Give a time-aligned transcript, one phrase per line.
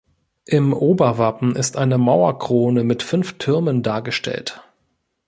[0.47, 4.63] Im Oberwappen ist eine Mauerkrone mit fünf Türmen dargestellt.